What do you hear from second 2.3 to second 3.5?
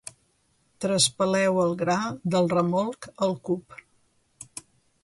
del remolc al